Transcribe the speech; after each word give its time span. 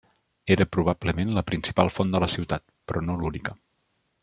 Era 0.53 0.65
probablement 0.77 1.35
la 1.35 1.43
principal 1.51 1.93
font 1.97 2.15
de 2.15 2.23
la 2.25 2.31
ciutat, 2.37 2.67
però 2.89 3.05
no 3.11 3.19
l'única. 3.21 3.57